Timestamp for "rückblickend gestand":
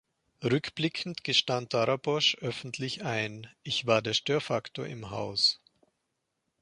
0.43-1.75